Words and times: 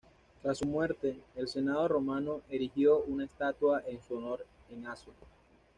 Tras 0.41 0.57
su 0.57 0.65
muerte, 0.65 1.15
el 1.35 1.47
senado 1.47 1.87
romano 1.87 2.41
erigió 2.49 3.03
una 3.03 3.25
estatua 3.25 3.83
en 3.85 3.99
su 4.01 4.15
honor 4.17 4.43
en 4.71 4.87
Aso. 4.87 5.11